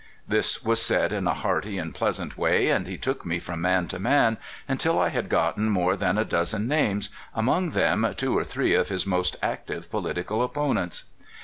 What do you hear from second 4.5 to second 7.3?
until I had got ten more than a dozen names,